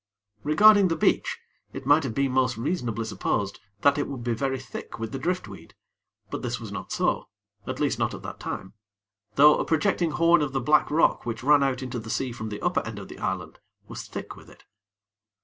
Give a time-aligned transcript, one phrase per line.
[0.41, 1.37] Regarding the beach,
[1.73, 5.19] it might have been most reasonably supposed that it would be very thick with the
[5.19, 5.75] driftweed;
[6.31, 7.27] but this was not so,
[7.67, 8.73] at least, not at that time;
[9.35, 12.49] though a projecting horn of the black rock which ran out into the sea from
[12.49, 14.63] the upper end of the island, was thick with it.